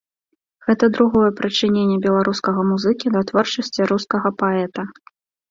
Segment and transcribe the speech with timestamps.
[0.69, 4.81] Гэта другое прычыненне беларускага музыкі да творчасці рускага паэта.